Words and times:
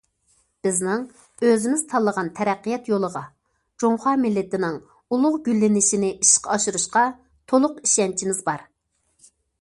بىزنىڭ 0.67 1.01
ئۆزىمىز 1.49 1.83
تاللىغان 1.91 2.31
تەرەققىيات 2.39 2.89
يولىغا، 2.93 3.23
جۇڭخۇا 3.83 4.15
مىللىتىنىڭ 4.23 4.81
ئۇلۇغ 5.13 5.37
گۈللىنىشىنى 5.49 6.13
ئىشقا 6.17 6.57
ئاشۇرۇشقا 6.57 7.05
تولۇق 7.53 7.81
ئىشەنچىمىز 7.85 8.45
بار. 8.51 8.69